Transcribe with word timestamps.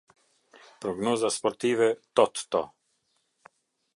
Prognoza 0.85 1.29
sportive— 1.35 1.87
Totto. 2.19 2.61